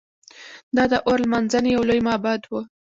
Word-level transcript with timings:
دا 0.75 0.83
د 0.91 0.93
اور 1.07 1.17
لمانځنې 1.25 1.69
یو 1.75 1.83
لوی 1.89 1.99
معبد 2.07 2.41
و 2.47 2.51